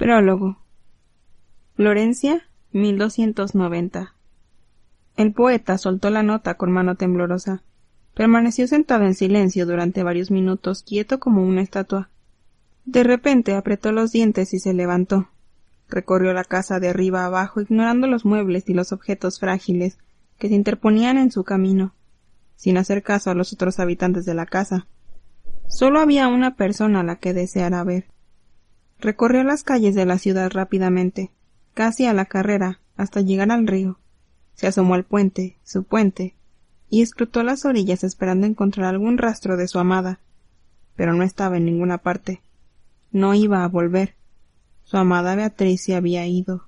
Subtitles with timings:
[0.00, 0.56] Prólogo.
[1.76, 4.14] Florencia, 1290.
[5.18, 7.62] El poeta soltó la nota con mano temblorosa.
[8.14, 12.08] Permaneció sentado en silencio durante varios minutos, quieto como una estatua.
[12.86, 15.28] De repente apretó los dientes y se levantó.
[15.90, 19.98] Recorrió la casa de arriba abajo, ignorando los muebles y los objetos frágiles
[20.38, 21.92] que se interponían en su camino,
[22.56, 24.86] sin hacer caso a los otros habitantes de la casa.
[25.68, 28.09] Solo había una persona a la que deseara ver.
[29.00, 31.30] Recorrió las calles de la ciudad rápidamente,
[31.72, 33.98] casi a la carrera, hasta llegar al río.
[34.54, 36.34] Se asomó al puente, su puente,
[36.90, 40.20] y escrutó las orillas esperando encontrar algún rastro de su amada.
[40.96, 42.42] Pero no estaba en ninguna parte.
[43.10, 44.16] No iba a volver.
[44.84, 46.66] Su amada Beatriz se había ido.